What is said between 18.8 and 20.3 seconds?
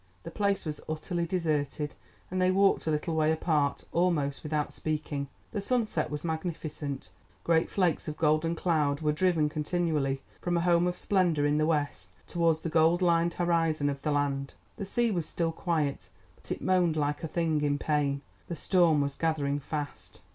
was gathering fast.